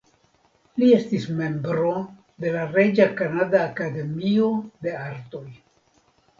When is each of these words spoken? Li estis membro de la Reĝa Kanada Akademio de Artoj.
Li 0.83 0.87
estis 0.95 1.27
membro 1.41 1.91
de 2.45 2.55
la 2.57 2.65
Reĝa 2.73 3.09
Kanada 3.21 3.63
Akademio 3.69 4.51
de 4.89 4.99
Artoj. 5.07 5.47